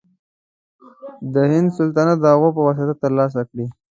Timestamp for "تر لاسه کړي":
3.01-3.65